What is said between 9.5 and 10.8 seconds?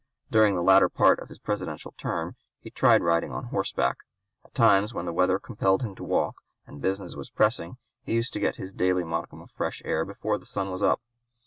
fresh air before the sun